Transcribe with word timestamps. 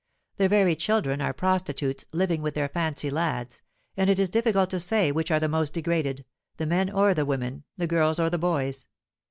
The 0.37 0.49
very 0.49 0.75
children 0.75 1.21
are 1.21 1.31
prostitutes, 1.31 2.05
living 2.11 2.41
with 2.41 2.55
their 2.55 2.67
"fancy 2.69 3.11
lads;" 3.11 3.61
and 3.95 4.09
it 4.09 4.19
is 4.19 4.31
difficult 4.31 4.71
to 4.71 4.79
say 4.79 5.11
which 5.11 5.29
are 5.29 5.39
the 5.39 5.47
most 5.47 5.73
degraded, 5.73 6.25
the 6.57 6.65
men 6.65 6.89
or 6.89 7.13
the 7.13 7.23
women, 7.23 7.65
the 7.77 7.85
girls 7.85 8.19
or 8.19 8.31
the 8.31 8.39
boys. 8.39 8.87